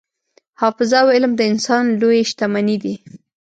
حافظه 0.61 0.97
او 1.03 1.07
علم 1.15 1.31
د 1.37 1.41
انسان 1.51 1.83
لویې 2.01 2.23
شتمنۍ 2.29 2.77
دي. 2.83 2.95